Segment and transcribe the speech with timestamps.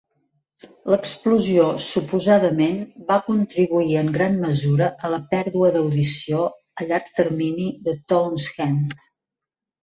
[0.91, 2.79] L'explosió suposadament
[3.11, 6.41] va contribuir en gran mesura a la pèrdua d'audició
[6.81, 8.99] a llarg termini de Townshend.